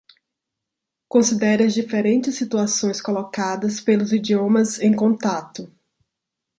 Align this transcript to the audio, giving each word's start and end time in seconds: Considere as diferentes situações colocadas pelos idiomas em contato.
Considere 1.07 1.63
as 1.65 1.75
diferentes 1.75 2.33
situações 2.35 2.99
colocadas 2.99 3.79
pelos 3.79 4.11
idiomas 4.11 4.79
em 4.79 4.95
contato. 4.95 5.71